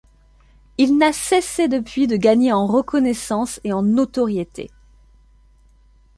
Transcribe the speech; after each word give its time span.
Il 0.79 0.97
n'a 0.97 1.13
cessé 1.13 1.67
depuis 1.67 2.07
de 2.07 2.15
gagner 2.17 2.51
en 2.51 2.65
reconnaissance 2.65 3.59
et 3.63 3.71
en 3.71 3.83
notoriété. 3.83 4.71